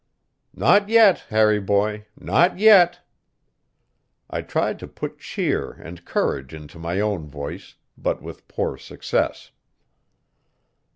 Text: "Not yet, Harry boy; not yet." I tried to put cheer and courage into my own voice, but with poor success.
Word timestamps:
"Not 0.55 0.89
yet, 0.89 1.19
Harry 1.29 1.59
boy; 1.59 2.07
not 2.19 2.57
yet." 2.57 3.01
I 4.31 4.41
tried 4.41 4.79
to 4.79 4.87
put 4.87 5.19
cheer 5.19 5.73
and 5.73 6.03
courage 6.05 6.55
into 6.55 6.79
my 6.79 6.99
own 6.99 7.27
voice, 7.27 7.75
but 7.95 8.19
with 8.19 8.47
poor 8.47 8.77
success. 8.77 9.51